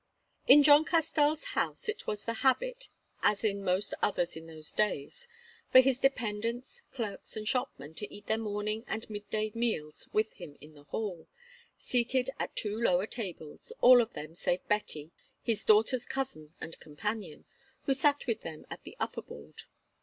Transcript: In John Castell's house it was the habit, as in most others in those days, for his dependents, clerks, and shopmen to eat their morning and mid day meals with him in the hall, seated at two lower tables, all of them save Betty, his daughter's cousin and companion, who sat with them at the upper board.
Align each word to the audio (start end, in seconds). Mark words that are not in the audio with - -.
In 0.47 0.63
John 0.63 0.83
Castell's 0.83 1.43
house 1.43 1.87
it 1.87 2.07
was 2.07 2.25
the 2.25 2.33
habit, 2.41 2.89
as 3.21 3.43
in 3.43 3.63
most 3.63 3.93
others 4.01 4.35
in 4.35 4.47
those 4.47 4.73
days, 4.73 5.27
for 5.71 5.79
his 5.79 5.99
dependents, 5.99 6.81
clerks, 6.91 7.37
and 7.37 7.47
shopmen 7.47 7.93
to 7.93 8.11
eat 8.11 8.25
their 8.25 8.39
morning 8.39 8.83
and 8.87 9.07
mid 9.11 9.29
day 9.29 9.51
meals 9.53 10.09
with 10.11 10.33
him 10.33 10.57
in 10.59 10.73
the 10.73 10.85
hall, 10.85 11.27
seated 11.77 12.31
at 12.39 12.55
two 12.55 12.75
lower 12.75 13.05
tables, 13.05 13.71
all 13.79 14.01
of 14.01 14.13
them 14.13 14.33
save 14.35 14.67
Betty, 14.67 15.11
his 15.43 15.63
daughter's 15.63 16.07
cousin 16.07 16.55
and 16.59 16.79
companion, 16.79 17.45
who 17.83 17.93
sat 17.93 18.25
with 18.25 18.41
them 18.41 18.65
at 18.71 18.81
the 18.83 18.97
upper 18.99 19.21
board. 19.21 19.65